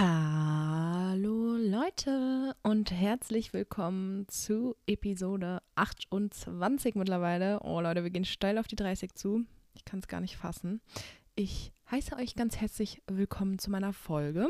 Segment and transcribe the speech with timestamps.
[0.00, 7.58] Hallo Leute und herzlich willkommen zu Episode 28 mittlerweile.
[7.64, 9.44] Oh Leute, wir gehen steil auf die 30 zu.
[9.74, 10.80] Ich kann es gar nicht fassen.
[11.34, 14.46] Ich heiße euch ganz herzlich willkommen zu meiner Folge.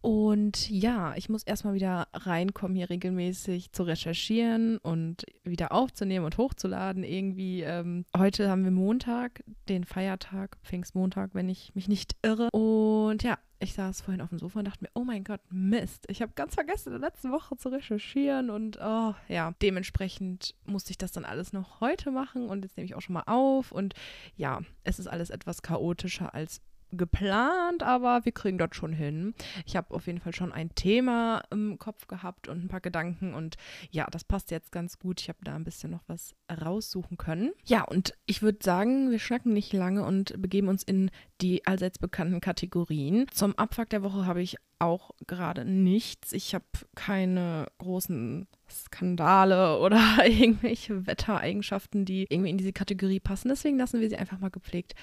[0.00, 6.38] Und ja, ich muss erstmal wieder reinkommen, hier regelmäßig zu recherchieren und wieder aufzunehmen und
[6.38, 7.04] hochzuladen.
[7.04, 12.48] Irgendwie, ähm, heute haben wir Montag, den Feiertag, Pfingstmontag, wenn ich mich nicht irre.
[12.52, 16.06] Und ja, ich saß vorhin auf dem Sofa und dachte mir, oh mein Gott, Mist,
[16.08, 20.92] ich habe ganz vergessen, in der letzten Woche zu recherchieren und oh, ja, dementsprechend musste
[20.92, 23.70] ich das dann alles noch heute machen und jetzt nehme ich auch schon mal auf
[23.70, 23.92] und
[24.34, 26.62] ja, es ist alles etwas chaotischer als
[26.92, 29.34] geplant, aber wir kriegen das schon hin.
[29.66, 33.34] Ich habe auf jeden Fall schon ein Thema im Kopf gehabt und ein paar Gedanken
[33.34, 33.56] und
[33.90, 35.20] ja, das passt jetzt ganz gut.
[35.20, 37.52] Ich habe da ein bisschen noch was raussuchen können.
[37.64, 41.98] Ja, und ich würde sagen, wir schnacken nicht lange und begeben uns in die allseits
[41.98, 43.26] bekannten Kategorien.
[43.32, 46.32] Zum Abfuck der Woche habe ich auch gerade nichts.
[46.32, 53.48] Ich habe keine großen Skandale oder irgendwelche Wettereigenschaften, die irgendwie in diese Kategorie passen.
[53.48, 54.94] Deswegen lassen wir sie einfach mal gepflegt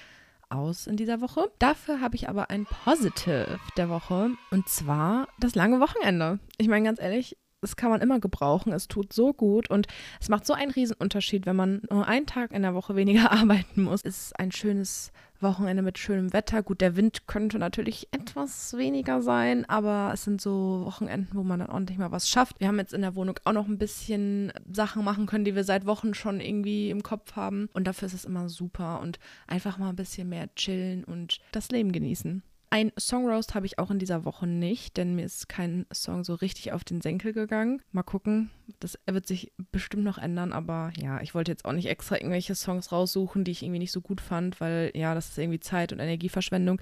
[0.50, 1.50] aus in dieser Woche.
[1.58, 6.38] Dafür habe ich aber ein Positive der Woche und zwar das lange Wochenende.
[6.56, 8.72] Ich meine ganz ehrlich, das kann man immer gebrauchen.
[8.72, 9.86] Es tut so gut und
[10.20, 13.82] es macht so einen Riesenunterschied, wenn man nur einen Tag in der Woche weniger arbeiten
[13.82, 14.00] muss.
[14.04, 16.62] Es ist ein schönes Wochenende mit schönem Wetter.
[16.62, 21.60] Gut, der Wind könnte natürlich etwas weniger sein, aber es sind so Wochenenden, wo man
[21.60, 22.58] dann ordentlich mal was schafft.
[22.60, 25.64] Wir haben jetzt in der Wohnung auch noch ein bisschen Sachen machen können, die wir
[25.64, 27.68] seit Wochen schon irgendwie im Kopf haben.
[27.72, 31.70] Und dafür ist es immer super und einfach mal ein bisschen mehr chillen und das
[31.70, 32.42] Leben genießen.
[32.70, 36.34] Ein Songroast habe ich auch in dieser Woche nicht, denn mir ist kein Song so
[36.34, 37.80] richtig auf den Senkel gegangen.
[37.92, 41.88] Mal gucken, das wird sich bestimmt noch ändern, aber ja, ich wollte jetzt auch nicht
[41.88, 45.38] extra irgendwelche Songs raussuchen, die ich irgendwie nicht so gut fand, weil ja, das ist
[45.38, 46.78] irgendwie Zeit und Energieverschwendung.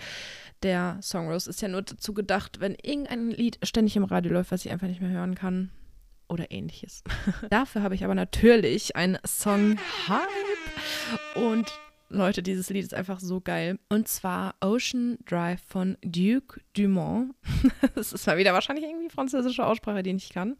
[0.64, 4.64] Der Songroast ist ja nur dazu gedacht, wenn irgendein Lied ständig im Radio läuft, was
[4.64, 5.70] ich einfach nicht mehr hören kann
[6.29, 7.05] oder ähnliches.
[7.51, 11.70] Dafür habe ich aber natürlich einen Song Hype und
[12.08, 13.78] Leute, dieses Lied ist einfach so geil.
[13.89, 17.34] Und zwar Ocean Drive von Duke Dumont.
[17.94, 20.56] das ist mal wieder wahrscheinlich irgendwie französische Aussprache, die ich nicht kann.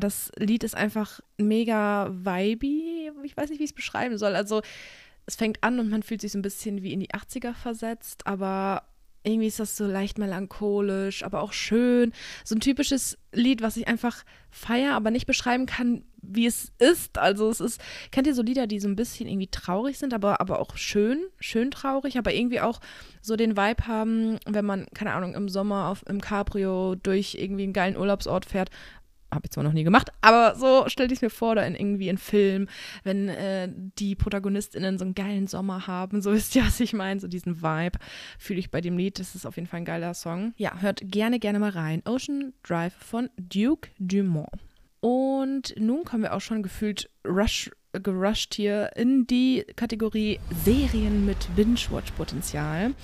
[0.00, 3.10] Das Lied ist einfach mega vibey.
[3.22, 4.34] Ich weiß nicht, wie ich es beschreiben soll.
[4.34, 4.62] Also,
[5.26, 8.26] es fängt an und man fühlt sich so ein bisschen wie in die 80er versetzt,
[8.26, 8.82] aber
[9.24, 12.12] irgendwie ist das so leicht melancholisch, aber auch schön.
[12.44, 17.18] So ein typisches Lied, was ich einfach feier, aber nicht beschreiben kann, wie es ist.
[17.18, 17.80] Also es ist,
[18.10, 21.20] kennt ihr so Lieder, die so ein bisschen irgendwie traurig sind, aber, aber auch schön,
[21.40, 22.80] schön traurig, aber irgendwie auch
[23.20, 27.64] so den Vibe haben, wenn man, keine Ahnung, im Sommer auf, im Cabrio durch irgendwie
[27.64, 28.70] einen geilen Urlaubsort fährt,
[29.32, 31.74] habe ich zwar noch nie gemacht, aber so stell ich es mir vor, da in
[31.74, 32.68] irgendwie in Film,
[33.02, 37.20] wenn äh, die ProtagonistInnen so einen geilen Sommer haben, so wisst ihr, was ich meine,
[37.20, 37.98] so diesen Vibe
[38.38, 39.18] fühle ich bei dem Lied.
[39.18, 40.52] Das ist auf jeden Fall ein geiler Song.
[40.56, 42.02] Ja, hört gerne, gerne mal rein.
[42.04, 44.48] Ocean Drive von Duke Dumont.
[45.00, 51.48] Und nun kommen wir auch schon gefühlt rush, gerusht hier in die Kategorie Serien mit
[51.56, 52.94] Binge-Watch-Potenzial.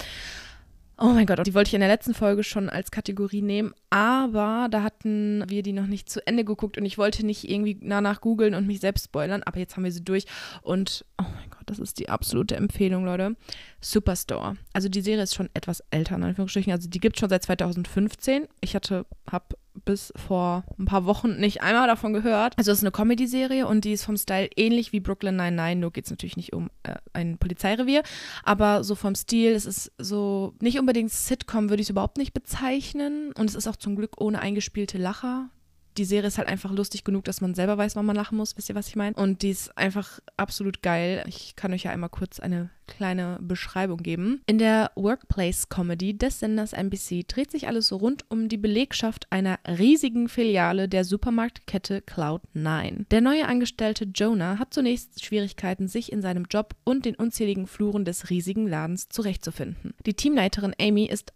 [1.01, 4.67] Oh mein Gott, die wollte ich in der letzten Folge schon als Kategorie nehmen, aber
[4.69, 8.21] da hatten wir die noch nicht zu Ende geguckt und ich wollte nicht irgendwie danach
[8.21, 10.25] googeln und mich selbst spoilern, aber jetzt haben wir sie durch
[10.61, 13.37] und oh mein Gott, das ist die absolute Empfehlung, Leute.
[13.81, 14.57] Superstore.
[14.73, 17.45] Also die Serie ist schon etwas älter, in Anführungsstrichen, also die gibt es schon seit
[17.45, 18.49] 2015.
[18.61, 22.55] Ich hatte, habe bis vor ein paar Wochen nicht einmal davon gehört.
[22.57, 25.93] Also es ist eine Comedy-Serie und die ist vom Style ähnlich wie Brooklyn Nine-Nine, nur
[25.93, 28.03] geht es natürlich nicht um äh, ein Polizeirevier,
[28.45, 32.33] aber so vom Stil, es ist so nicht unbedingt Sitcom, würde ich es überhaupt nicht
[32.33, 33.33] bezeichnen.
[33.33, 35.51] Und es ist auch zum Glück ohne eingespielte Lacher
[35.99, 38.57] die Serie ist halt einfach lustig genug, dass man selber weiß, wann man lachen muss.
[38.57, 39.17] Wisst ihr, was ich meine?
[39.17, 41.25] Und die ist einfach absolut geil.
[41.27, 44.41] Ich kann euch ja einmal kurz eine kleine Beschreibung geben.
[44.47, 50.29] In der Workplace-Comedy des Senders NBC dreht sich alles rund um die Belegschaft einer riesigen
[50.29, 53.07] Filiale der Supermarktkette Cloud9.
[53.11, 58.05] Der neue Angestellte Jonah hat zunächst Schwierigkeiten, sich in seinem Job und den unzähligen Fluren
[58.05, 59.95] des riesigen Ladens zurechtzufinden.
[60.07, 61.33] Die Teamleiterin Amy ist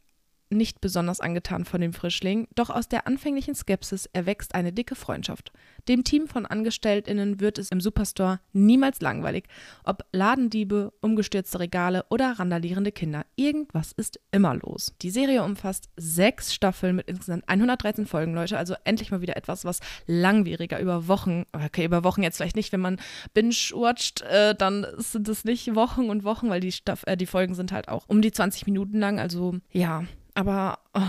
[0.52, 5.52] nicht besonders angetan von dem Frischling, doch aus der anfänglichen Skepsis erwächst eine dicke Freundschaft.
[5.88, 9.44] Dem Team von AngestelltInnen wird es im Superstore niemals langweilig.
[9.84, 14.94] Ob Ladendiebe, umgestürzte Regale oder randalierende Kinder, irgendwas ist immer los.
[15.02, 19.64] Die Serie umfasst sechs Staffeln mit insgesamt 113 Folgen, Leute, also endlich mal wieder etwas,
[19.64, 23.00] was langwieriger über Wochen, okay, über Wochen jetzt vielleicht nicht, wenn man
[23.34, 27.54] binge-watcht, äh, dann sind es nicht Wochen und Wochen, weil die, Staff äh, die Folgen
[27.54, 31.00] sind halt auch um die 20 Minuten lang, also ja, aber oh,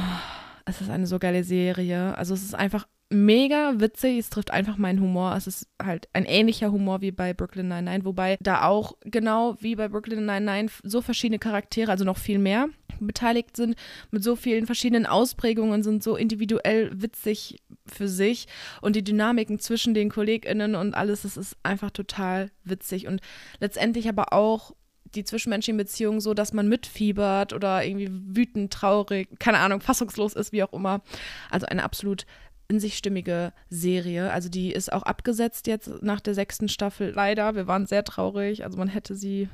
[0.65, 2.17] es ist eine so geile Serie.
[2.17, 4.17] Also es ist einfach mega witzig.
[4.17, 5.35] Es trifft einfach meinen Humor.
[5.35, 9.75] Es ist halt ein ähnlicher Humor wie bei Brooklyn Nine-Nine, wobei da auch genau wie
[9.75, 13.75] bei Brooklyn Nine-Nine so verschiedene Charaktere, also noch viel mehr, beteiligt sind,
[14.11, 18.47] mit so vielen verschiedenen Ausprägungen, sind so individuell witzig für sich
[18.81, 23.21] und die Dynamiken zwischen den KollegInnen und alles, das ist einfach total witzig und
[23.59, 24.73] letztendlich aber auch
[25.15, 30.51] die zwischenmenschlichen Beziehungen so, dass man mitfiebert oder irgendwie wütend, traurig, keine Ahnung, fassungslos ist,
[30.51, 31.01] wie auch immer.
[31.49, 32.25] Also eine absolut
[32.67, 34.31] in sich stimmige Serie.
[34.31, 37.11] Also die ist auch abgesetzt jetzt nach der sechsten Staffel.
[37.13, 38.63] Leider, wir waren sehr traurig.
[38.63, 39.49] Also man hätte sie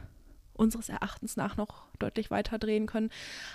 [0.59, 3.09] unseres Erachtens nach noch deutlich weiter drehen können.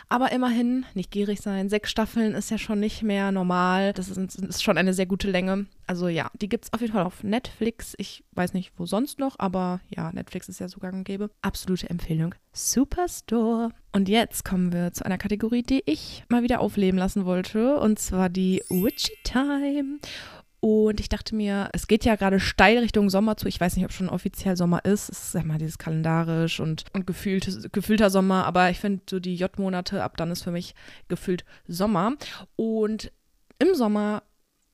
[0.09, 1.69] Aber immerhin, nicht gierig sein.
[1.69, 3.93] Sechs Staffeln ist ja schon nicht mehr normal.
[3.93, 5.67] Das ist, ist schon eine sehr gute Länge.
[5.87, 7.95] Also ja, die gibt es auf jeden Fall auf Netflix.
[7.99, 11.05] Ich weiß nicht, wo sonst noch, aber ja, Netflix ist ja so gang.
[11.43, 12.35] Absolute Empfehlung.
[12.53, 13.71] Superstore.
[13.93, 17.79] Und jetzt kommen wir zu einer Kategorie, die ich mal wieder aufleben lassen wollte.
[17.79, 19.99] Und zwar die Witchy Time.
[20.65, 23.49] Und ich dachte mir, es geht ja gerade steil Richtung Sommer zu.
[23.49, 25.11] Ich weiß nicht, ob schon offiziell Sommer ist.
[25.11, 28.47] Es ist sag mal dieses kalendarisch und, und gefühlt, gefühlter Sommer.
[28.47, 30.75] Aber ich finde so die J-Monate, ab dann ist für mich
[31.07, 32.15] gefühlt Sommer.
[32.57, 33.13] Und
[33.59, 34.23] im Sommer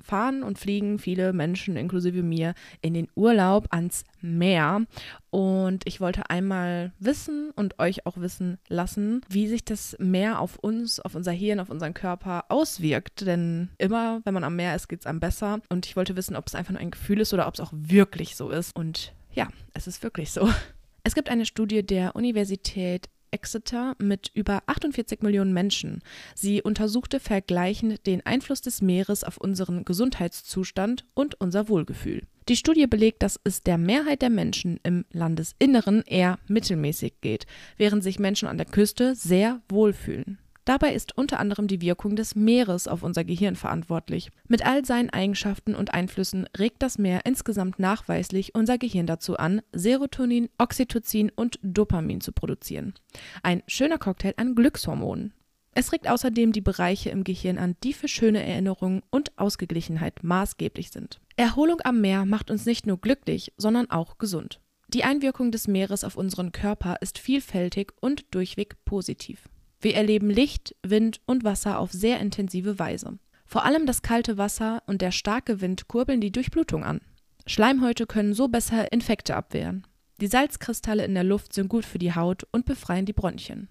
[0.03, 4.87] fahren und fliegen viele Menschen, inklusive mir, in den Urlaub ans Meer.
[5.31, 10.57] Und ich wollte einmal wissen und euch auch wissen lassen, wie sich das Meer auf
[10.59, 13.27] uns, auf unser Hirn, auf unseren Körper auswirkt.
[13.27, 15.61] Denn immer, wenn man am Meer ist, geht es einem besser.
[15.69, 17.73] Und ich wollte wissen, ob es einfach nur ein Gefühl ist oder ob es auch
[17.73, 18.75] wirklich so ist.
[18.77, 20.49] Und ja, es ist wirklich so.
[21.03, 26.03] Es gibt eine Studie der Universität Exeter mit über 48 Millionen Menschen.
[26.35, 32.23] Sie untersuchte vergleichend den Einfluss des Meeres auf unseren Gesundheitszustand und unser Wohlgefühl.
[32.49, 37.47] Die Studie belegt, dass es der Mehrheit der Menschen im Landesinneren eher mittelmäßig geht,
[37.77, 40.39] während sich Menschen an der Küste sehr wohlfühlen.
[40.65, 44.31] Dabei ist unter anderem die Wirkung des Meeres auf unser Gehirn verantwortlich.
[44.47, 49.63] Mit all seinen Eigenschaften und Einflüssen regt das Meer insgesamt nachweislich unser Gehirn dazu an,
[49.73, 52.95] Serotonin, Oxytocin und Dopamin zu produzieren.
[53.43, 55.33] Ein schöner Cocktail an Glückshormonen.
[55.73, 60.91] Es regt außerdem die Bereiche im Gehirn an, die für schöne Erinnerungen und Ausgeglichenheit maßgeblich
[60.91, 61.21] sind.
[61.37, 64.61] Erholung am Meer macht uns nicht nur glücklich, sondern auch gesund.
[64.89, 69.49] Die Einwirkung des Meeres auf unseren Körper ist vielfältig und durchweg positiv.
[69.81, 73.19] Wir erleben Licht, Wind und Wasser auf sehr intensive Weise.
[73.47, 77.01] Vor allem das kalte Wasser und der starke Wind kurbeln die Durchblutung an.
[77.47, 79.87] Schleimhäute können so besser Infekte abwehren.
[80.21, 83.69] Die Salzkristalle in der Luft sind gut für die Haut und befreien die Bronchien.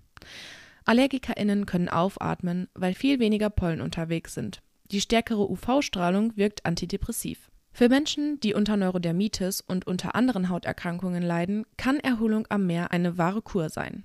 [0.86, 4.60] AllergikerInnen können aufatmen, weil viel weniger Pollen unterwegs sind.
[4.92, 7.52] Die stärkere UV-Strahlung wirkt antidepressiv.
[7.72, 13.20] Für Menschen, die unter Neurodermitis und unter anderen Hauterkrankungen leiden, kann Erholung am Meer eine
[13.20, 14.04] wahre Kur sein.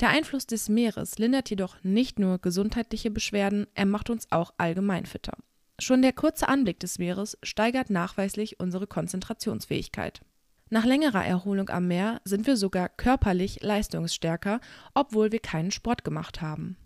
[0.00, 5.04] Der Einfluss des Meeres lindert jedoch nicht nur gesundheitliche Beschwerden, er macht uns auch allgemein
[5.04, 5.36] fitter.
[5.78, 10.22] Schon der kurze Anblick des Meeres steigert nachweislich unsere Konzentrationsfähigkeit.
[10.70, 14.60] Nach längerer Erholung am Meer sind wir sogar körperlich leistungsstärker,
[14.94, 16.76] obwohl wir keinen Sport gemacht haben.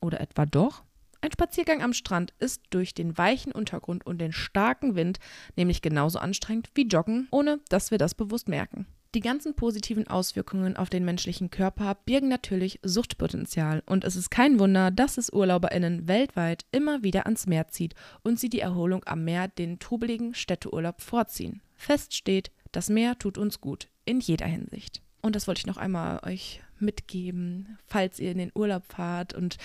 [0.00, 0.84] Oder etwa doch?
[1.22, 5.18] Ein Spaziergang am Strand ist durch den weichen Untergrund und den starken Wind
[5.56, 8.86] nämlich genauso anstrengend wie Joggen, ohne dass wir das bewusst merken.
[9.14, 14.58] Die ganzen positiven Auswirkungen auf den menschlichen Körper birgen natürlich Suchtpotenzial und es ist kein
[14.58, 17.94] Wunder, dass es UrlauberInnen weltweit immer wieder ans Meer zieht
[18.24, 21.62] und sie die Erholung am Meer den trubeligen Städteurlaub vorziehen.
[21.76, 25.00] Fest steht, das Meer tut uns gut, in jeder Hinsicht.
[25.22, 29.32] Und das wollte ich noch einmal euch mitgeben, falls ihr in den Urlaub fahrt.
[29.32, 29.58] Und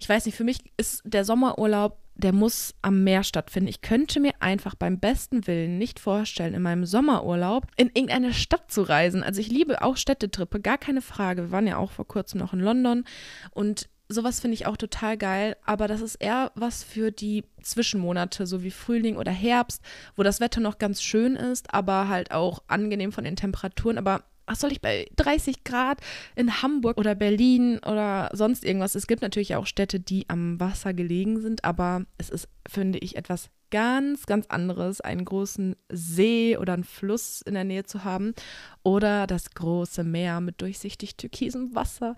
[0.00, 3.68] ich weiß nicht, für mich ist der Sommerurlaub der muss am Meer stattfinden.
[3.68, 8.70] Ich könnte mir einfach beim besten Willen nicht vorstellen, in meinem Sommerurlaub in irgendeine Stadt
[8.70, 9.22] zu reisen.
[9.22, 11.42] Also ich liebe auch Städtetrippe, gar keine Frage.
[11.42, 13.04] Wir waren ja auch vor kurzem noch in London
[13.50, 18.46] und sowas finde ich auch total geil, aber das ist eher was für die Zwischenmonate,
[18.46, 19.82] so wie Frühling oder Herbst,
[20.14, 23.98] wo das Wetter noch ganz schön ist, aber halt auch angenehm von den Temperaturen.
[23.98, 26.00] Aber was soll ich bei 30 Grad
[26.36, 28.94] in Hamburg oder Berlin oder sonst irgendwas?
[28.94, 33.16] Es gibt natürlich auch Städte, die am Wasser gelegen sind, aber es ist, finde ich,
[33.16, 38.34] etwas ganz, ganz anderes, einen großen See oder einen Fluss in der Nähe zu haben
[38.82, 42.14] oder das große Meer mit durchsichtig türkisem Wasser.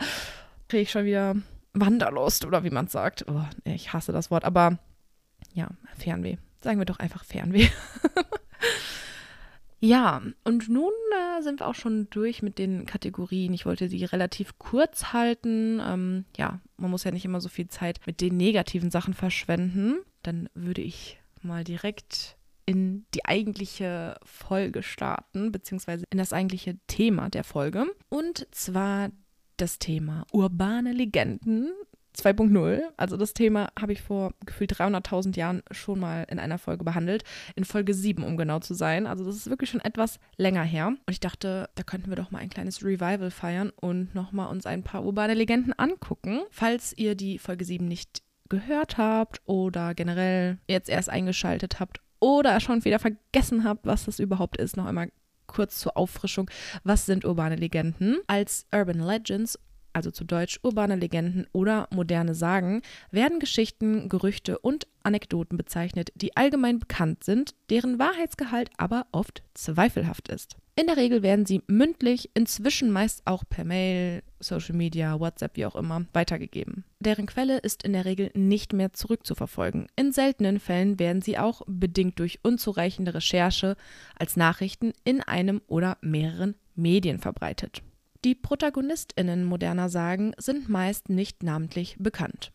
[0.69, 1.37] Kriege ich schon wieder
[1.73, 3.25] Wanderlust oder wie man sagt.
[3.29, 4.79] Oh, ich hasse das Wort, aber
[5.55, 6.37] ja, Fernweh.
[6.61, 7.69] Sagen wir doch einfach Fernweh.
[9.81, 13.53] Ja, und nun äh, sind wir auch schon durch mit den Kategorien.
[13.53, 15.81] Ich wollte sie relativ kurz halten.
[15.85, 19.99] Ähm, ja, man muss ja nicht immer so viel Zeit mit den negativen Sachen verschwenden.
[20.23, 27.29] Dann würde ich mal direkt in die eigentliche Folge starten, beziehungsweise in das eigentliche Thema
[27.29, 27.87] der Folge.
[28.09, 29.11] Und zwar
[29.57, 31.73] das Thema urbane Legenden
[32.17, 32.81] 2.0.
[32.97, 37.25] Also das Thema habe ich vor gefühlt 300.000 Jahren schon mal in einer Folge behandelt.
[37.55, 39.07] In Folge 7, um genau zu sein.
[39.07, 40.89] Also das ist wirklich schon etwas länger her.
[40.89, 44.67] Und ich dachte, da könnten wir doch mal ein kleines Revival feiern und nochmal uns
[44.67, 46.41] ein paar urbane Legenden angucken.
[46.51, 52.61] Falls ihr die Folge 7 nicht gehört habt oder generell jetzt erst eingeschaltet habt oder
[52.61, 55.11] schon wieder vergessen habt, was das überhaupt ist, noch einmal
[55.47, 56.51] kurz zur Auffrischung.
[56.85, 58.19] Was sind urbane Legenden?
[58.27, 59.59] Als Urban Legends
[59.97, 66.37] also zu Deutsch urbane Legenden oder moderne Sagen, werden Geschichten, Gerüchte und Anekdoten bezeichnet, die
[66.37, 70.57] allgemein bekannt sind, deren Wahrheitsgehalt aber oft zweifelhaft ist.
[70.79, 75.65] In der Regel werden sie mündlich, inzwischen meist auch per Mail, Social Media, WhatsApp, wie
[75.65, 76.85] auch immer, weitergegeben.
[77.01, 79.87] Deren Quelle ist in der Regel nicht mehr zurückzuverfolgen.
[79.97, 83.77] In seltenen Fällen werden sie auch, bedingt durch unzureichende Recherche,
[84.19, 87.83] als Nachrichten in einem oder mehreren Medien verbreitet.
[88.27, 92.51] Die Protagonistinnen moderner Sagen sind meist nicht namentlich bekannt.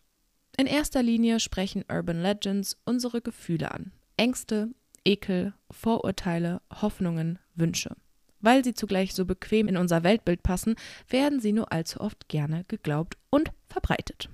[0.58, 3.90] In erster Linie sprechen Urban Legends unsere Gefühle an.
[4.18, 4.68] Ängste,
[5.06, 7.96] Ekel, Vorurteile, Hoffnungen, Wünsche.
[8.40, 10.74] Weil sie zugleich so bequem in unser Weltbild passen,
[11.08, 14.28] werden sie nur allzu oft gerne geglaubt und verbreitet.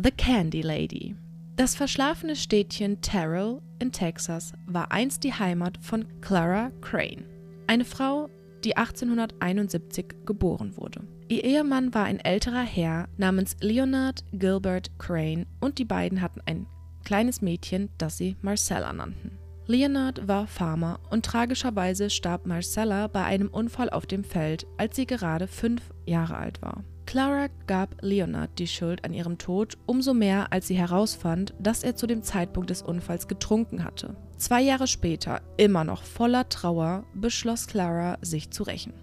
[0.00, 1.16] The Candy Lady.
[1.56, 7.24] Das verschlafene Städtchen Terrell in Texas war einst die Heimat von Clara Crane,
[7.66, 8.30] eine Frau,
[8.64, 11.02] die 1871 geboren wurde.
[11.28, 16.66] Ihr Ehemann war ein älterer Herr namens Leonard Gilbert Crane und die beiden hatten ein
[17.04, 19.38] kleines Mädchen, das sie Marcella nannten.
[19.66, 25.06] Leonard war Farmer und tragischerweise starb Marcella bei einem Unfall auf dem Feld, als sie
[25.06, 26.84] gerade fünf Jahre alt war.
[27.06, 31.96] Clara gab Leonard die Schuld an ihrem Tod, umso mehr als sie herausfand, dass er
[31.96, 34.16] zu dem Zeitpunkt des Unfalls getrunken hatte.
[34.36, 38.94] Zwei Jahre später, immer noch voller Trauer, beschloss Clara, sich zu rächen.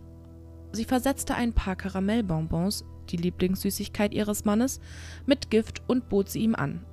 [0.72, 4.79] Sie versetzte ein paar Karamellbonbons, die Lieblingssüßigkeit ihres Mannes,
[5.25, 6.86] mit Gift und bot sie ihm an.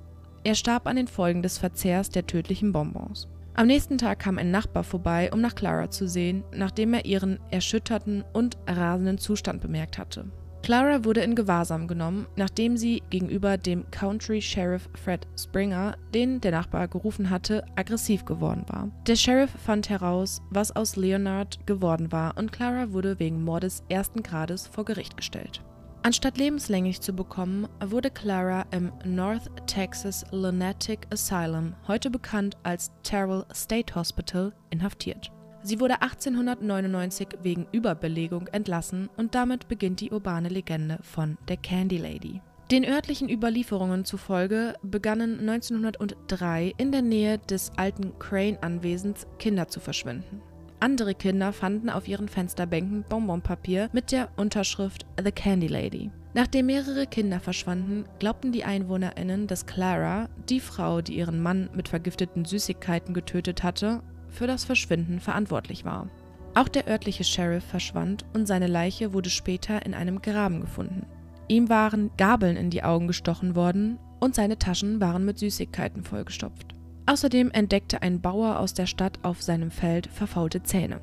[0.43, 3.27] Er starb an den Folgen des Verzehrs der tödlichen Bonbons.
[3.55, 7.39] Am nächsten Tag kam ein Nachbar vorbei, um nach Clara zu sehen, nachdem er ihren
[7.51, 10.31] erschütterten und rasenden Zustand bemerkt hatte.
[10.61, 16.51] Clara wurde in Gewahrsam genommen, nachdem sie gegenüber dem Country Sheriff Fred Springer, den der
[16.51, 18.89] Nachbar gerufen hatte, aggressiv geworden war.
[19.07, 24.21] Der Sheriff fand heraus, was aus Leonard geworden war und Clara wurde wegen Mordes ersten
[24.21, 25.63] Grades vor Gericht gestellt.
[26.01, 33.43] Anstatt lebenslänglich zu bekommen, wurde Clara im North Texas Lunatic Asylum, heute bekannt als Terrell
[33.53, 35.29] State Hospital, inhaftiert.
[35.61, 41.97] Sie wurde 1899 wegen Überbelegung entlassen und damit beginnt die urbane Legende von der Candy
[41.97, 42.41] Lady.
[42.71, 50.41] Den örtlichen Überlieferungen zufolge begannen 1903 in der Nähe des alten Crane-Anwesens Kinder zu verschwinden.
[50.79, 56.09] Andere Kinder fanden auf ihren Fensterbänken Bonbonpapier mit der Unterschrift The Candy Lady.
[56.35, 61.89] Nachdem mehrere Kinder verschwanden, glaubten die EinwohnerInnen, dass Clara, die Frau, die ihren Mann mit
[61.89, 66.09] vergifteten Süßigkeiten getötet hatte, für das Verschwinden verantwortlich war.
[66.55, 71.05] Auch der örtliche Sheriff verschwand und seine Leiche wurde später in einem Graben gefunden.
[71.47, 76.75] Ihm waren Gabeln in die Augen gestochen worden und seine Taschen waren mit Süßigkeiten vollgestopft.
[77.05, 81.01] Außerdem entdeckte ein Bauer aus der Stadt auf seinem Feld verfaulte Zähne.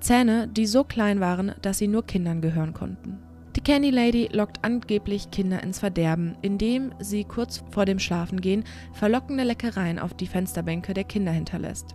[0.00, 3.18] Zähne, die so klein waren, dass sie nur Kindern gehören konnten.
[3.56, 9.44] Die Candy Lady lockt angeblich Kinder ins Verderben, indem sie kurz vor dem Schlafengehen verlockende
[9.44, 11.94] Leckereien auf die Fensterbänke der Kinder hinterlässt.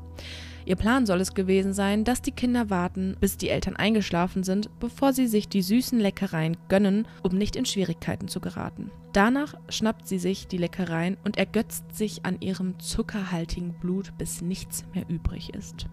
[0.65, 4.69] Ihr Plan soll es gewesen sein, dass die Kinder warten, bis die Eltern eingeschlafen sind,
[4.79, 8.91] bevor sie sich die süßen Leckereien gönnen, um nicht in Schwierigkeiten zu geraten.
[9.13, 14.85] Danach schnappt sie sich die Leckereien und ergötzt sich an ihrem zuckerhaltigen Blut, bis nichts
[14.93, 15.87] mehr übrig ist.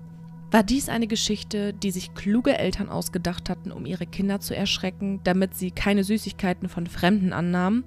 [0.51, 5.21] War dies eine Geschichte, die sich kluge Eltern ausgedacht hatten, um ihre Kinder zu erschrecken,
[5.23, 7.85] damit sie keine Süßigkeiten von Fremden annahmen?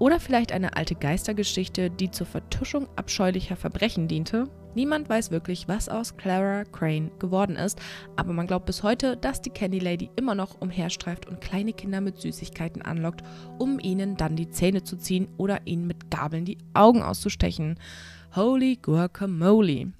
[0.00, 4.48] Oder vielleicht eine alte Geistergeschichte, die zur Vertuschung abscheulicher Verbrechen diente?
[4.74, 7.78] Niemand weiß wirklich, was aus Clara Crane geworden ist,
[8.16, 12.00] aber man glaubt bis heute, dass die Candy Lady immer noch umherstreift und kleine Kinder
[12.00, 13.22] mit Süßigkeiten anlockt,
[13.58, 17.78] um ihnen dann die Zähne zu ziehen oder ihnen mit Gabeln die Augen auszustechen.
[18.34, 19.92] Holy guacamole.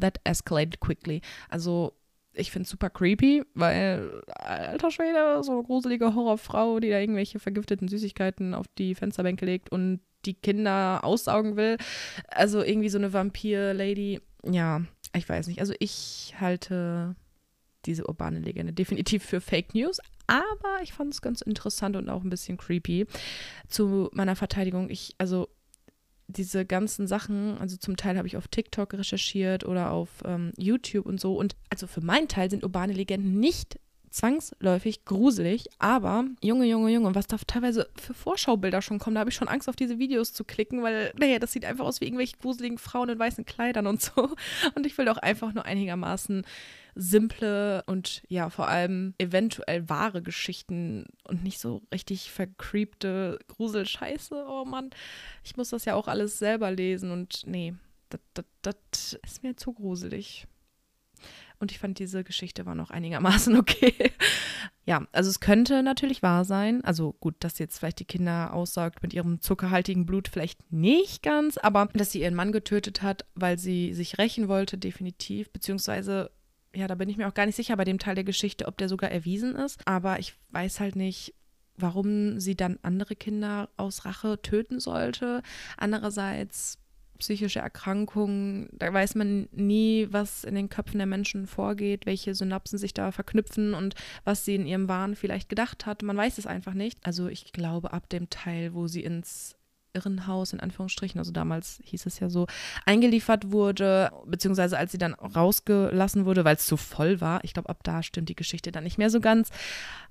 [0.00, 1.20] That escalated quickly.
[1.48, 1.92] Also
[2.34, 7.38] ich finde es super creepy, weil, alter Schwede, so eine gruselige Horrorfrau, die da irgendwelche
[7.38, 11.76] vergifteten Süßigkeiten auf die Fensterbänke legt und die Kinder aussaugen will.
[12.28, 14.20] Also irgendwie so eine Vampir-Lady.
[14.44, 14.82] Ja,
[15.14, 15.60] ich weiß nicht.
[15.60, 17.16] Also ich halte
[17.84, 22.22] diese urbane Legende definitiv für Fake News, aber ich fand es ganz interessant und auch
[22.22, 23.06] ein bisschen creepy.
[23.68, 25.48] Zu meiner Verteidigung, ich, also
[26.32, 31.06] diese ganzen Sachen, also zum Teil habe ich auf TikTok recherchiert oder auf ähm, YouTube
[31.06, 31.36] und so.
[31.36, 33.78] Und also für meinen Teil sind urbane Legenden nicht
[34.12, 39.30] zwangsläufig gruselig, aber Junge, Junge, Junge, was da teilweise für Vorschaubilder schon kommen, da habe
[39.30, 42.04] ich schon Angst auf diese Videos zu klicken, weil, naja, das sieht einfach aus wie
[42.06, 44.30] irgendwelche gruseligen Frauen in weißen Kleidern und so.
[44.74, 46.44] Und ich will doch einfach nur einigermaßen
[46.94, 54.44] simple und ja, vor allem eventuell wahre Geschichten und nicht so richtig vercreepte Gruselscheiße.
[54.48, 54.90] Oh Mann,
[55.44, 57.74] ich muss das ja auch alles selber lesen und nee,
[58.62, 60.46] das ist mir zu gruselig.
[61.58, 63.94] Und ich fand, diese Geschichte war noch einigermaßen okay.
[64.84, 66.84] ja, also es könnte natürlich wahr sein.
[66.84, 71.58] Also gut, dass jetzt vielleicht die Kinder aussagt mit ihrem zuckerhaltigen Blut vielleicht nicht ganz,
[71.58, 75.52] aber dass sie ihren Mann getötet hat, weil sie sich rächen wollte, definitiv.
[75.52, 76.32] Beziehungsweise,
[76.74, 78.78] ja, da bin ich mir auch gar nicht sicher bei dem Teil der Geschichte, ob
[78.78, 79.80] der sogar erwiesen ist.
[79.86, 81.34] Aber ich weiß halt nicht,
[81.76, 85.42] warum sie dann andere Kinder aus Rache töten sollte.
[85.76, 86.78] Andererseits
[87.18, 92.78] psychische Erkrankungen, da weiß man nie, was in den Köpfen der Menschen vorgeht, welche Synapsen
[92.78, 96.02] sich da verknüpfen und was sie in ihrem Wahn vielleicht gedacht hat.
[96.02, 96.98] Man weiß es einfach nicht.
[97.04, 99.56] Also ich glaube, ab dem Teil, wo sie ins
[99.94, 102.46] Irrenhaus in Anführungsstrichen, also damals hieß es ja so,
[102.86, 107.44] eingeliefert wurde, beziehungsweise als sie dann rausgelassen wurde, weil es zu voll war.
[107.44, 109.50] Ich glaube, ab da stimmt die Geschichte dann nicht mehr so ganz.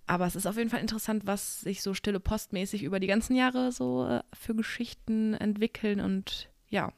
[0.07, 3.35] Aber es ist auf jeden Fall interessant, was sich so stille postmäßig über die ganzen
[3.35, 6.93] Jahre so äh, für Geschichten entwickeln und ja,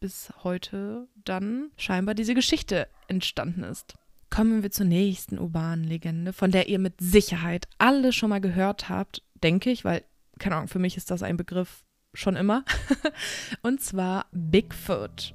[0.00, 3.94] bis heute dann scheinbar diese Geschichte entstanden ist.
[4.30, 8.88] Kommen wir zur nächsten urbanen Legende, von der ihr mit Sicherheit alle schon mal gehört
[8.88, 10.04] habt, denke ich, weil,
[10.38, 11.82] keine Ahnung, für mich ist das ein Begriff
[12.14, 12.64] schon immer.
[13.62, 15.34] Und zwar Bigfoot.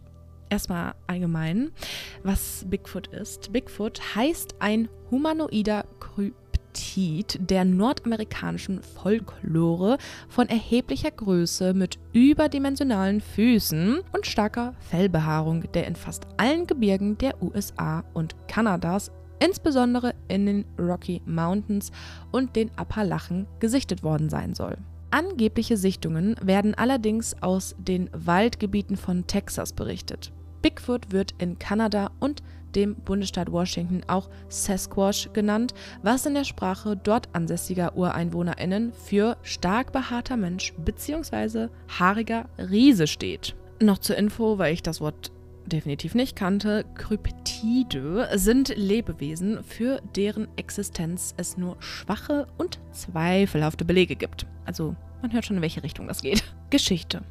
[0.50, 1.72] Erstmal allgemein,
[2.24, 3.52] was Bigfoot ist.
[3.52, 6.36] Bigfoot heißt ein humanoider Kryp
[6.74, 15.96] Appetit der nordamerikanischen Folklore von erheblicher Größe mit überdimensionalen Füßen und starker Fellbehaarung, der in
[15.96, 21.92] fast allen Gebirgen der USA und Kanadas, insbesondere in den Rocky Mountains
[22.32, 24.78] und den Appalachen, gesichtet worden sein soll.
[25.14, 30.32] Angebliche Sichtungen werden allerdings aus den Waldgebieten von Texas berichtet.
[30.64, 32.42] Bigfoot wird in Kanada und
[32.74, 39.92] dem Bundesstaat Washington auch Sasquatch genannt, was in der Sprache dort ansässiger UreinwohnerInnen für stark
[39.92, 41.68] behaarter Mensch bzw.
[42.00, 43.56] haariger Riese steht.
[43.80, 45.32] Noch zur Info, weil ich das Wort
[45.68, 54.16] definitiv nicht kannte, Kryptide sind Lebewesen, für deren Existenz es nur schwache und zweifelhafte Belege
[54.16, 54.48] gibt.
[54.66, 56.44] Also man hört schon, in welche Richtung das geht.
[56.70, 57.24] Geschichte.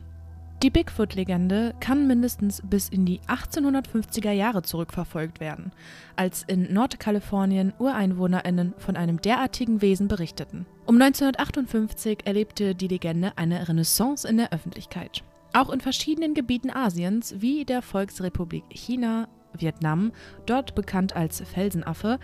[0.62, 5.72] Die Bigfoot-Legende kann mindestens bis in die 1850er Jahre zurückverfolgt werden,
[6.14, 10.66] als in Nordkalifornien UreinwohnerInnen von einem derartigen Wesen berichteten.
[10.86, 15.24] Um 1958 erlebte die Legende eine Renaissance in der Öffentlichkeit.
[15.52, 20.12] Auch in verschiedenen Gebieten Asiens, wie der Volksrepublik China, Vietnam,
[20.46, 22.20] dort bekannt als Felsenaffe,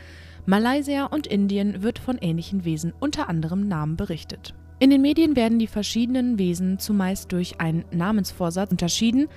[0.46, 4.54] Malaysia und Indien wird von ähnlichen Wesen unter anderem Namen berichtet.
[4.80, 9.28] In den Medien werden die verschiedenen Wesen zumeist durch einen Namensvorsatz unterschieden,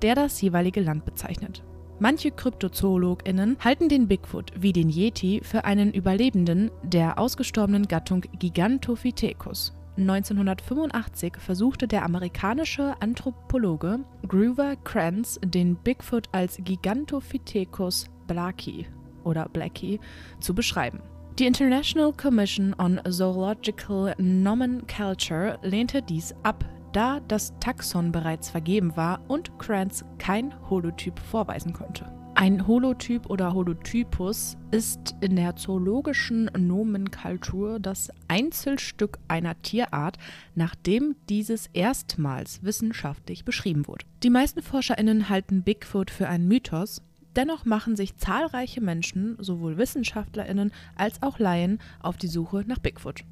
[0.00, 1.62] der das jeweilige Land bezeichnet.
[1.98, 9.74] Manche KryptozoologInnen halten den Bigfoot wie den Yeti für einen Überlebenden der ausgestorbenen Gattung Gigantopithecus.
[9.98, 18.86] 1985 versuchte der amerikanische Anthropologe Grover Kranz den Bigfoot als Gigantopithecus blacki
[19.24, 20.00] oder Blackie
[20.40, 21.00] zu beschreiben.
[21.38, 29.20] Die International Commission on Zoological Nomenclature lehnte dies ab, da das Taxon bereits vergeben war
[29.28, 32.10] und Krantz kein Holotyp vorweisen konnte.
[32.36, 40.16] Ein Holotyp oder Holotypus ist in der zoologischen Nomenklatur das Einzelstück einer Tierart,
[40.54, 44.06] nachdem dieses erstmals wissenschaftlich beschrieben wurde.
[44.22, 47.02] Die meisten ForscherInnen halten Bigfoot für einen Mythos,
[47.36, 53.24] Dennoch machen sich zahlreiche Menschen, sowohl Wissenschaftlerinnen als auch Laien, auf die Suche nach Bigfoot.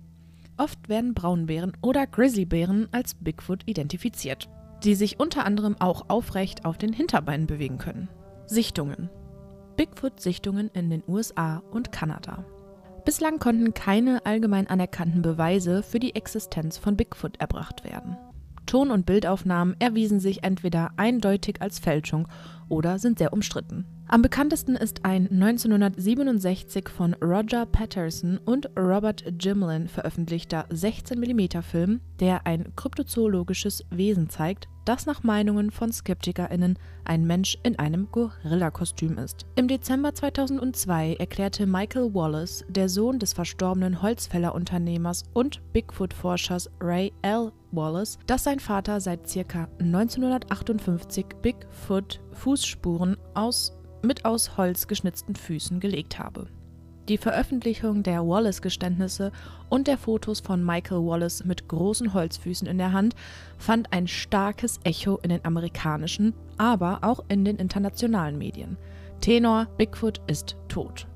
[0.59, 4.49] Oft werden Braunbären oder Grizzlybären als Bigfoot identifiziert,
[4.85, 8.09] die sich unter anderem auch aufrecht auf den Hinterbeinen bewegen können.
[8.47, 9.09] Sichtungen.
[9.77, 12.45] Bigfoot-Sichtungen in den USA und Kanada.
[13.05, 18.17] Bislang konnten keine allgemein anerkannten Beweise für die Existenz von Bigfoot erbracht werden.
[18.75, 22.27] Ton- und Bildaufnahmen erwiesen sich entweder eindeutig als Fälschung
[22.69, 23.87] oder sind sehr umstritten.
[24.09, 32.49] Am bekanntesten ist ein 1967 von Roger Patterson und Robert Gimlin veröffentlichter 16mm Film, der
[32.49, 39.47] ein kryptozoologisches Wesen zeigt, das nach Meinungen von SkeptikerInnen ein Mensch in einem Gorilla-Kostüm ist.
[39.57, 47.53] Im Dezember 2002 erklärte Michael Wallace, der Sohn des verstorbenen Holzfällerunternehmers und Bigfoot-Forschers Ray L.
[47.73, 49.69] Wallace, dass sein Vater seit ca.
[49.79, 56.49] 1958 Bigfoot-Fußspuren aus, mit aus Holz geschnitzten Füßen gelegt habe.
[57.09, 59.31] Die Veröffentlichung der Wallace-Geständnisse
[59.69, 63.15] und der Fotos von Michael Wallace mit großen Holzfüßen in der Hand
[63.59, 68.79] fand ein starkes Echo in den amerikanischen, aber auch in den internationalen Medien.
[69.21, 71.07] Tenor Bigfoot ist tot.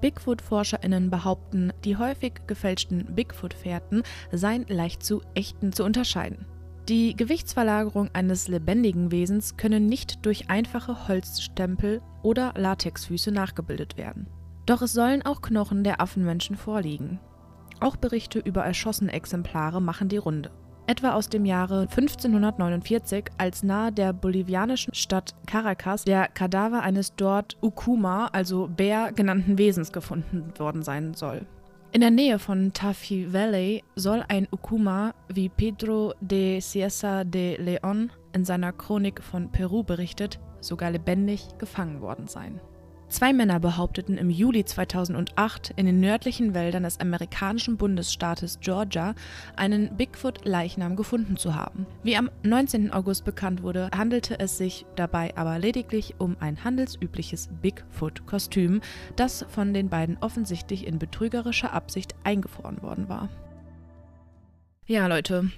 [0.00, 6.44] Bigfoot-ForscherInnen behaupten, die häufig gefälschten Bigfoot-Fährten seien leicht zu echten zu unterscheiden.
[6.88, 14.26] Die Gewichtsverlagerung eines lebendigen Wesens können nicht durch einfache Holzstempel oder Latexfüße nachgebildet werden.
[14.66, 17.20] Doch es sollen auch Knochen der Affenmenschen vorliegen.
[17.80, 20.50] Auch Berichte über erschossene Exemplare machen die Runde.
[20.88, 27.56] Etwa aus dem Jahre 1549, als nahe der bolivianischen Stadt Caracas der Kadaver eines dort
[27.60, 31.46] Ukuma, also Bär genannten Wesens gefunden worden sein soll.
[31.92, 38.12] In der Nähe von Tafi Valley soll ein Ukuma, wie Pedro de Ciesa de Leon
[38.32, 42.60] in seiner Chronik von Peru berichtet, sogar lebendig gefangen worden sein.
[43.08, 49.14] Zwei Männer behaupteten im Juli 2008 in den nördlichen Wäldern des amerikanischen Bundesstaates Georgia
[49.54, 51.86] einen Bigfoot-Leichnam gefunden zu haben.
[52.02, 52.92] Wie am 19.
[52.92, 58.80] August bekannt wurde, handelte es sich dabei aber lediglich um ein handelsübliches Bigfoot-Kostüm,
[59.14, 63.28] das von den beiden offensichtlich in betrügerischer Absicht eingefroren worden war.
[64.86, 65.50] Ja, Leute,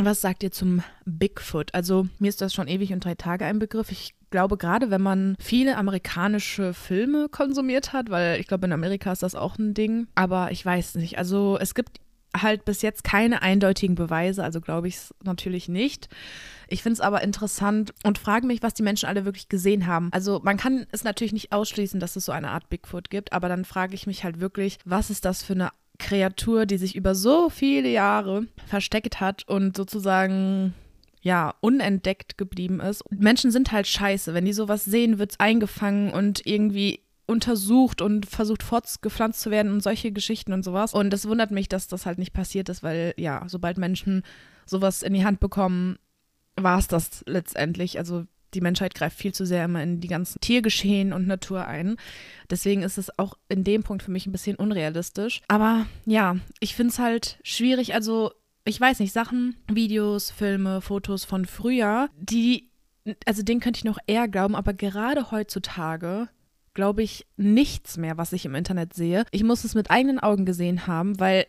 [0.00, 1.74] was sagt ihr zum Bigfoot?
[1.74, 3.90] Also mir ist das schon ewig und drei Tage ein Begriff.
[3.90, 9.12] Ich glaube, gerade wenn man viele amerikanische Filme konsumiert hat, weil ich glaube, in Amerika
[9.12, 10.06] ist das auch ein Ding.
[10.14, 11.18] Aber ich weiß nicht.
[11.18, 12.00] Also es gibt
[12.36, 16.08] halt bis jetzt keine eindeutigen Beweise, also glaube ich es natürlich nicht.
[16.68, 20.10] Ich finde es aber interessant und frage mich, was die Menschen alle wirklich gesehen haben.
[20.12, 23.48] Also man kann es natürlich nicht ausschließen, dass es so eine Art Bigfoot gibt, aber
[23.48, 27.14] dann frage ich mich halt wirklich, was ist das für eine Kreatur, die sich über
[27.14, 30.74] so viele Jahre versteckt hat und sozusagen
[31.20, 33.02] ja, unentdeckt geblieben ist.
[33.10, 34.34] Menschen sind halt scheiße.
[34.34, 39.72] Wenn die sowas sehen, wird es eingefangen und irgendwie untersucht und versucht fortgepflanzt zu werden
[39.72, 40.94] und solche Geschichten und sowas.
[40.94, 44.22] Und es wundert mich, dass das halt nicht passiert ist, weil ja, sobald Menschen
[44.64, 45.98] sowas in die Hand bekommen,
[46.56, 47.98] war es das letztendlich.
[47.98, 51.96] Also die Menschheit greift viel zu sehr immer in die ganzen Tiergeschehen und Natur ein.
[52.50, 55.42] Deswegen ist es auch in dem Punkt für mich ein bisschen unrealistisch.
[55.48, 57.94] Aber ja, ich finde es halt schwierig.
[57.94, 58.32] Also,
[58.64, 62.70] ich weiß nicht, Sachen, Videos, Filme, Fotos von früher, die,
[63.26, 66.28] also denen könnte ich noch eher glauben, aber gerade heutzutage
[66.74, 69.24] glaube ich nichts mehr, was ich im Internet sehe.
[69.32, 71.46] Ich muss es mit eigenen Augen gesehen haben, weil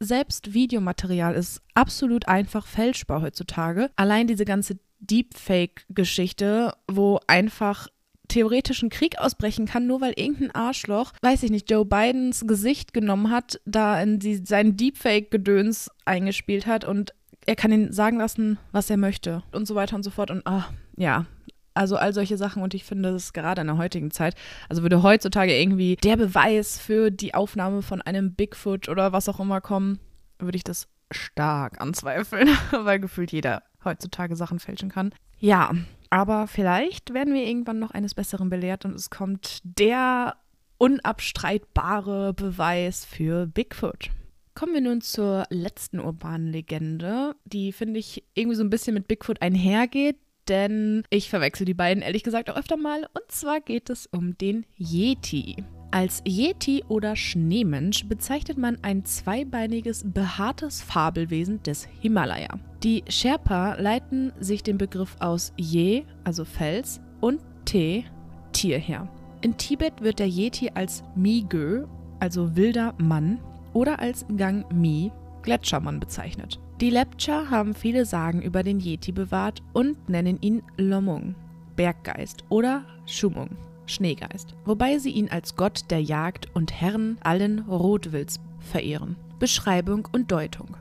[0.00, 3.90] selbst Videomaterial ist absolut einfach fälschbar heutzutage.
[3.96, 7.88] Allein diese ganze Deepfake-Geschichte, wo einfach
[8.28, 12.92] theoretisch ein Krieg ausbrechen kann, nur weil irgendein Arschloch, weiß ich nicht, Joe Bidens Gesicht
[12.92, 17.14] genommen hat, da in die, sein Deepfake-Gedöns eingespielt hat und
[17.46, 20.30] er kann ihn sagen lassen, was er möchte und so weiter und so fort.
[20.30, 21.26] Und ach, ja,
[21.74, 24.34] also all solche Sachen und ich finde es gerade in der heutigen Zeit,
[24.68, 29.38] also würde heutzutage irgendwie der Beweis für die Aufnahme von einem Bigfoot oder was auch
[29.38, 30.00] immer kommen,
[30.38, 35.14] würde ich das stark anzweifeln, weil gefühlt jeder heutzutage Sachen fälschen kann.
[35.38, 35.72] Ja,
[36.10, 40.36] aber vielleicht werden wir irgendwann noch eines Besseren belehrt und es kommt der
[40.78, 44.10] unabstreitbare Beweis für Bigfoot.
[44.54, 49.08] Kommen wir nun zur letzten urbanen Legende, die finde ich irgendwie so ein bisschen mit
[49.08, 50.16] Bigfoot einhergeht,
[50.48, 53.06] denn ich verwechsel die beiden ehrlich gesagt auch öfter mal.
[53.12, 55.64] Und zwar geht es um den Yeti.
[55.90, 62.58] Als Yeti oder Schneemensch bezeichnet man ein zweibeiniges, behaartes Fabelwesen des Himalaya.
[62.82, 68.04] Die Sherpa leiten sich den Begriff aus Ye, also Fels, und Te,
[68.52, 69.08] Tier her.
[69.42, 71.86] In Tibet wird der Yeti als Mi-Gö,
[72.20, 73.38] also wilder Mann,
[73.72, 76.58] oder als Gang Mi, Gletschermann bezeichnet.
[76.80, 81.34] Die Lepcha haben viele Sagen über den Yeti bewahrt und nennen ihn Lomung,
[81.76, 83.50] Berggeist oder Shumung,
[83.86, 89.16] Schneegeist, wobei sie ihn als Gott der Jagd und Herrn allen Rotwilds verehren.
[89.38, 90.76] Beschreibung und Deutung.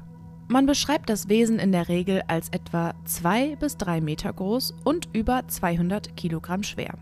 [0.47, 5.09] Man beschreibt das Wesen in der Regel als etwa 2 bis 3 Meter groß und
[5.13, 6.93] über 200 Kilogramm schwer,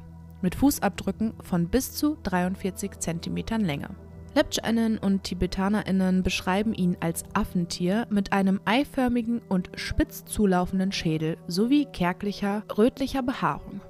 [0.41, 3.89] mit Fußabdrücken von bis zu 43 Zentimetern Länge.
[4.35, 11.85] Leptschaninnen und TibetanerInnen beschreiben ihn als Affentier mit einem eiförmigen und spitz zulaufenden Schädel sowie
[11.85, 13.81] kärglicher, rötlicher Behaarung.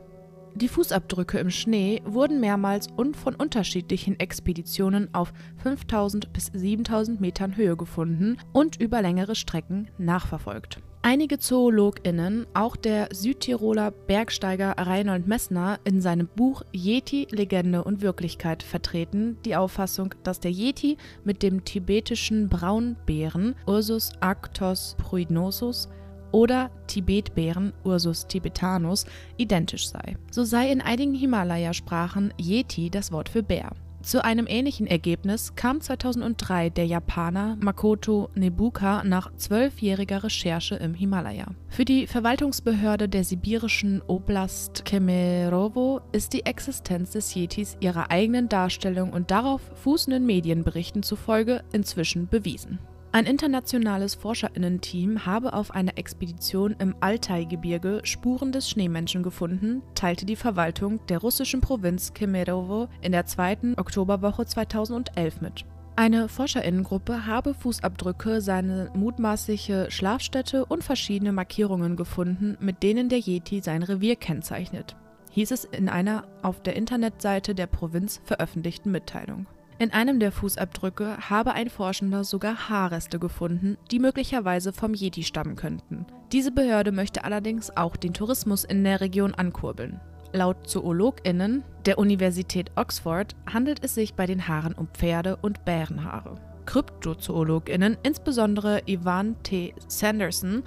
[0.56, 7.58] Die Fußabdrücke im Schnee wurden mehrmals und von unterschiedlichen Expeditionen auf 5000 bis 7000 Metern
[7.58, 10.80] Höhe gefunden und über längere Strecken nachverfolgt.
[11.06, 18.64] Einige ZoologInnen, auch der Südtiroler Bergsteiger Reinhold Messner, in seinem Buch Yeti, Legende und Wirklichkeit
[18.64, 25.90] vertreten die Auffassung, dass der Yeti mit dem tibetischen Braunbären Ursus arctos pruinosus
[26.34, 29.06] oder Tibetbären Ursus tibetanus
[29.38, 30.18] identisch sei.
[30.32, 33.72] So sei in einigen Himalaya-Sprachen Yeti das Wort für Bär.
[34.04, 41.46] Zu einem ähnlichen Ergebnis kam 2003 der Japaner Makoto Nebuka nach zwölfjähriger Recherche im Himalaya.
[41.70, 49.14] Für die Verwaltungsbehörde der sibirischen Oblast Kemerovo ist die Existenz des Yetis ihrer eigenen Darstellung
[49.14, 52.80] und darauf fußenden Medienberichten zufolge inzwischen bewiesen.
[53.16, 60.36] Ein internationales Forscherinnen-Team habe auf einer Expedition im Altai-Gebirge Spuren des Schneemenschen gefunden, teilte die
[60.36, 65.64] Verwaltung der russischen Provinz Kemerovo in der zweiten Oktoberwoche 2011 mit.
[65.96, 73.62] Eine Forscherinnengruppe habe Fußabdrücke, seine mutmaßliche Schlafstätte und verschiedene Markierungen gefunden, mit denen der Yeti
[73.62, 74.96] sein Revier kennzeichnet,
[75.30, 79.46] hieß es in einer auf der Internetseite der Provinz veröffentlichten Mitteilung.
[79.80, 85.56] In einem der Fußabdrücke habe ein Forschender sogar Haarreste gefunden, die möglicherweise vom Yeti stammen
[85.56, 86.06] könnten.
[86.32, 90.00] Diese Behörde möchte allerdings auch den Tourismus in der Region ankurbeln.
[90.32, 96.36] Laut ZoologInnen der Universität Oxford handelt es sich bei den Haaren um Pferde- und Bärenhaare.
[96.66, 99.76] KryptozoologInnen, insbesondere Ivan T.
[99.88, 100.64] Sanderson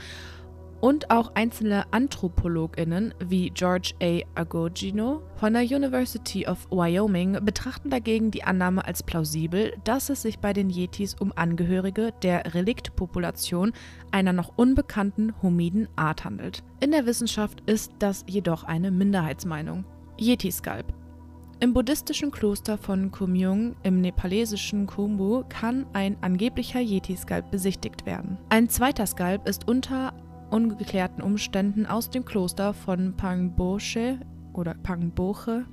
[0.81, 4.21] und auch einzelne AnthropologInnen wie George A.
[4.35, 10.39] Agogino von der University of Wyoming betrachten dagegen die Annahme als plausibel, dass es sich
[10.39, 13.73] bei den Yetis um Angehörige der Reliktpopulation
[14.11, 16.63] einer noch unbekannten homiden Art handelt.
[16.81, 19.85] In der Wissenschaft ist das jedoch eine Minderheitsmeinung.
[20.19, 20.93] Yeti-Skalp
[21.59, 28.37] im buddhistischen Kloster von Kumyung im nepalesischen Khumbu kann ein angeblicher Yeti-Skalp besichtigt werden.
[28.51, 30.13] Ein zweiter Skalp ist unter
[30.51, 34.21] ungeklärten Umständen aus dem Kloster von Pangboche
[34.53, 35.67] oder Pangboche,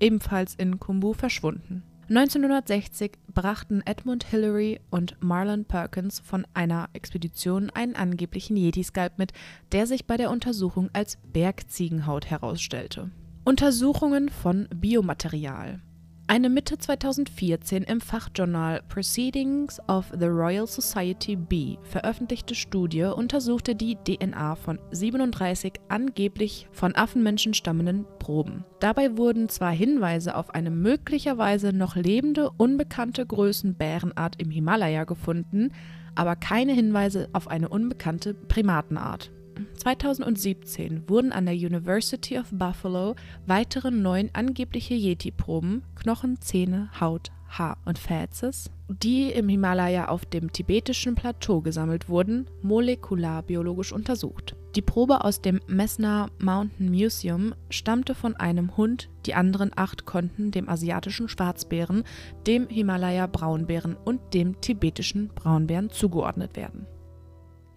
[0.00, 1.82] ebenfalls in Kumbu, verschwunden.
[2.08, 9.32] 1960 brachten Edmund Hillary und Marlon Perkins von einer Expedition einen angeblichen Yeti-Skalp mit,
[9.72, 13.10] der sich bei der Untersuchung als Bergziegenhaut herausstellte.
[13.44, 15.82] Untersuchungen von Biomaterial
[16.28, 23.96] eine Mitte 2014 im Fachjournal Proceedings of the Royal Society B veröffentlichte Studie untersuchte die
[23.96, 28.64] DNA von 37 angeblich von Affenmenschen stammenden Proben.
[28.78, 35.72] Dabei wurden zwar Hinweise auf eine möglicherweise noch lebende, unbekannte Größenbärenart im Himalaya gefunden,
[36.14, 39.32] aber keine Hinweise auf eine unbekannte Primatenart.
[39.76, 43.14] 2017 wurden an der University of Buffalo
[43.46, 50.52] weitere neun angebliche Yeti-Proben, Knochen, Zähne, Haut, Haar und Fäzes, die im Himalaya auf dem
[50.52, 54.54] tibetischen Plateau gesammelt wurden, molekularbiologisch untersucht.
[54.76, 60.50] Die Probe aus dem Messner Mountain Museum stammte von einem Hund, die anderen acht konnten
[60.50, 62.04] dem asiatischen Schwarzbären,
[62.46, 66.86] dem Himalaya Braunbären und dem tibetischen Braunbären zugeordnet werden.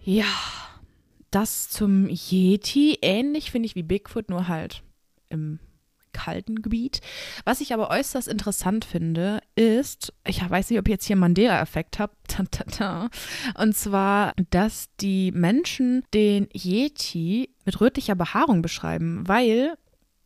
[0.01, 0.25] Ja,
[1.31, 2.99] das zum Yeti.
[3.01, 4.83] Ähnlich finde ich wie Bigfoot, nur halt
[5.29, 5.59] im
[6.13, 7.01] kalten Gebiet.
[7.45, 11.99] Was ich aber äußerst interessant finde, ist, ich weiß nicht, ob ihr jetzt hier Mandela-Effekt
[11.99, 12.39] habt,
[13.57, 19.75] und zwar, dass die Menschen den Yeti mit rötlicher Behaarung beschreiben, weil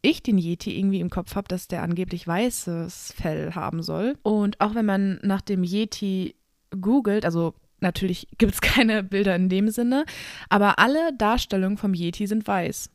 [0.01, 4.17] ich den Yeti irgendwie im Kopf habe, dass der angeblich weißes Fell haben soll.
[4.21, 6.35] Und auch wenn man nach dem Yeti
[6.79, 10.05] googelt, also Natürlich gibt es keine Bilder in dem Sinne,
[10.49, 12.89] aber alle Darstellungen vom Yeti sind weiß.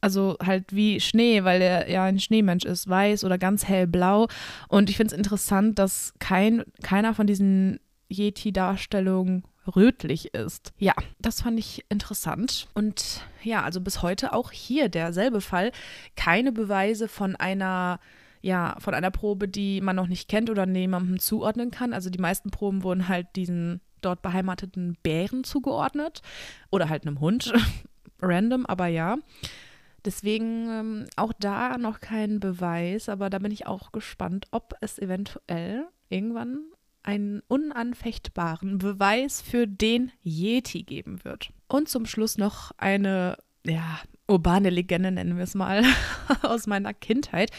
[0.00, 4.26] Also halt wie Schnee, weil er ja ein Schneemensch ist, weiß oder ganz hellblau.
[4.68, 9.44] Und ich finde es interessant, dass kein, keiner von diesen Yeti-Darstellungen
[9.76, 10.72] rötlich ist.
[10.78, 12.66] Ja, das fand ich interessant.
[12.74, 15.72] Und ja, also bis heute auch hier derselbe Fall.
[16.16, 18.00] Keine Beweise von einer
[18.42, 21.92] ja, von einer Probe, die man noch nicht kennt oder jemandem zuordnen kann.
[21.92, 26.22] Also die meisten Proben wurden halt diesen dort beheimateten Bären zugeordnet
[26.70, 27.52] oder halt einem Hund.
[28.20, 29.16] Random, aber ja.
[30.04, 34.98] Deswegen ähm, auch da noch kein Beweis, aber da bin ich auch gespannt, ob es
[34.98, 36.64] eventuell irgendwann
[37.04, 41.50] einen unanfechtbaren Beweis für den Yeti geben wird.
[41.68, 45.84] Und zum Schluss noch eine, ja, urbane Legende nennen wir es mal,
[46.42, 47.50] aus meiner Kindheit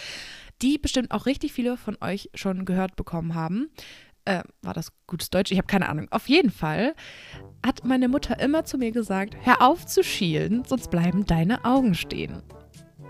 [0.61, 3.69] die bestimmt auch richtig viele von euch schon gehört bekommen haben.
[4.25, 5.51] Äh, war das gutes Deutsch?
[5.51, 6.07] Ich habe keine Ahnung.
[6.11, 6.95] Auf jeden Fall
[7.65, 11.93] hat meine Mutter immer zu mir gesagt, hör auf zu schielen, sonst bleiben deine Augen
[11.93, 12.41] stehen.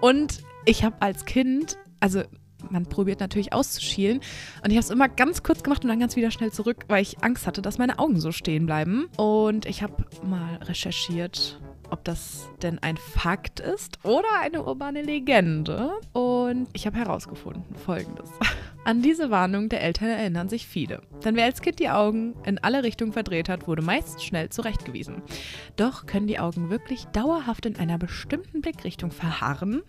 [0.02, 2.24] Und ich habe als Kind, also
[2.70, 4.22] man probiert natürlich auszuschielen.
[4.64, 7.02] Und ich habe es immer ganz kurz gemacht und dann ganz wieder schnell zurück, weil
[7.02, 9.08] ich Angst hatte, dass meine Augen so stehen bleiben.
[9.18, 11.60] Und ich habe mal recherchiert,
[11.94, 15.92] ob das denn ein Fakt ist oder eine urbane Legende.
[16.12, 18.30] Und ich habe herausgefunden folgendes.
[18.84, 21.02] An diese Warnung der Eltern erinnern sich viele.
[21.24, 25.22] Denn wer als Kind die Augen in alle Richtungen verdreht hat, wurde meist schnell zurechtgewiesen.
[25.78, 29.84] Doch können die Augen wirklich dauerhaft in einer bestimmten Blickrichtung verharren?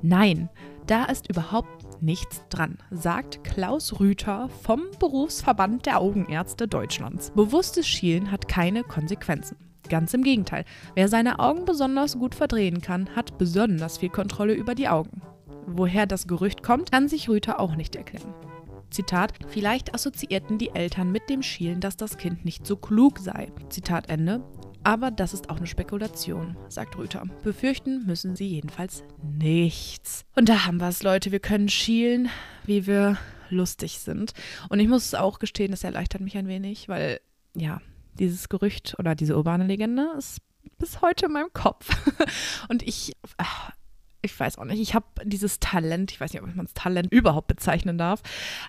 [0.00, 0.48] Nein,
[0.86, 7.30] Da ist überhaupt nichts dran, sagt Klaus Rüther vom Berufsverband der Augenärzte Deutschlands.
[7.32, 9.67] Bewusstes Schielen hat keine Konsequenzen.
[9.88, 10.64] Ganz im Gegenteil.
[10.94, 15.22] Wer seine Augen besonders gut verdrehen kann, hat besonders viel Kontrolle über die Augen.
[15.66, 18.34] Woher das Gerücht kommt, kann sich Rüther auch nicht erklären.
[18.90, 23.52] Zitat, vielleicht assoziierten die Eltern mit dem Schielen, dass das Kind nicht so klug sei.
[23.68, 24.42] Zitat Ende.
[24.84, 27.24] Aber das ist auch eine Spekulation, sagt Rüther.
[27.42, 30.24] Befürchten müssen sie jedenfalls nichts.
[30.34, 31.32] Und da haben wir es, Leute.
[31.32, 32.30] Wir können schielen,
[32.64, 33.18] wie wir
[33.50, 34.32] lustig sind.
[34.68, 37.20] Und ich muss auch gestehen, das erleichtert mich ein wenig, weil,
[37.54, 37.80] ja,
[38.18, 40.38] dieses Gerücht oder diese urbane Legende ist
[40.78, 41.88] bis heute in meinem Kopf.
[42.68, 43.72] Und ich, ach,
[44.22, 47.12] ich weiß auch nicht, ich habe dieses Talent, ich weiß nicht, ob man es Talent
[47.12, 48.22] überhaupt bezeichnen darf,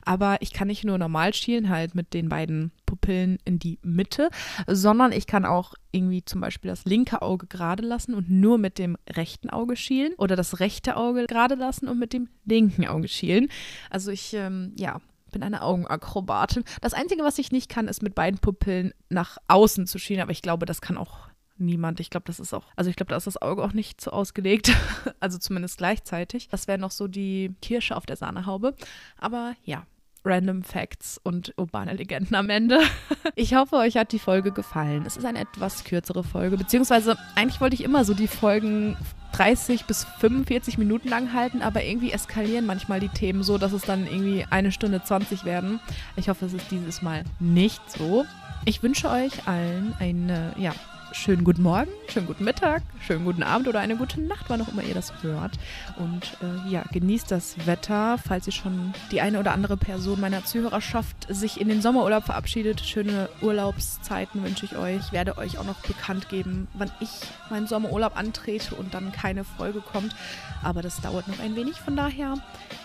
[0.05, 4.29] aber ich kann nicht nur normal schielen, halt mit den beiden Pupillen in die Mitte,
[4.67, 8.77] sondern ich kann auch irgendwie zum Beispiel das linke Auge gerade lassen und nur mit
[8.77, 13.07] dem rechten Auge schielen oder das rechte Auge gerade lassen und mit dem linken Auge
[13.07, 13.49] schielen.
[13.89, 16.63] Also ich, ähm, ja, bin eine Augenakrobatin.
[16.81, 20.31] Das Einzige, was ich nicht kann, ist mit beiden Pupillen nach außen zu schielen, aber
[20.31, 21.99] ich glaube, das kann auch niemand.
[21.99, 24.11] Ich glaube, das ist auch, also ich glaube, da ist das Auge auch nicht so
[24.11, 24.71] ausgelegt.
[25.19, 26.47] also zumindest gleichzeitig.
[26.49, 28.75] Das wäre noch so die Kirsche auf der Sahnehaube.
[29.17, 29.85] Aber ja,
[30.25, 32.79] Random Facts und urbane Legenden am Ende.
[33.35, 35.05] Ich hoffe, euch hat die Folge gefallen.
[35.05, 38.97] Es ist eine etwas kürzere Folge, beziehungsweise eigentlich wollte ich immer so die Folgen
[39.39, 43.84] 30 bis 45 Minuten lang halten, aber irgendwie eskalieren manchmal die Themen so, dass es
[43.84, 45.80] dann irgendwie eine Stunde 20 werden.
[46.17, 48.25] Ich hoffe, es ist dieses Mal nicht so.
[48.65, 50.73] Ich wünsche euch allen eine, ja,
[51.12, 54.67] schönen guten Morgen, schönen guten Mittag, schönen guten Abend oder eine gute Nacht, wann auch
[54.67, 55.54] immer ihr das hört.
[55.98, 60.45] Und äh, ja, genießt das Wetter, falls ihr schon die eine oder andere Person meiner
[60.45, 62.82] Zuhörerschaft sich in den Sommerurlaub verabschiedet.
[62.82, 64.98] Schöne Urlaubszeiten wünsche ich euch.
[65.08, 67.10] Ich werde euch auch noch bekannt geben, wann ich
[67.50, 70.15] meinen Sommerurlaub antrete und dann keine Folge kommt.
[70.63, 71.76] Aber das dauert noch ein wenig.
[71.76, 72.36] Von daher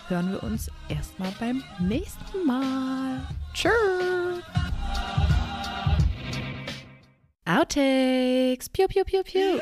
[0.07, 3.21] hören wir uns erstmal beim nächsten Mal.
[3.53, 3.71] Tschüss.
[7.45, 8.69] Outtakes.
[8.69, 9.59] Piu, piu, piu, piu.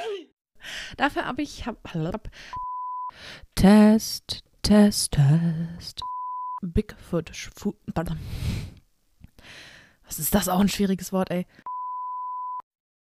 [0.97, 1.65] Dafür habe ich.
[1.65, 1.77] Hab,
[3.55, 6.01] Test, Test, Test.
[6.61, 7.31] Bigfoot.
[10.05, 11.45] Was ist das auch ein schwieriges Wort, ey?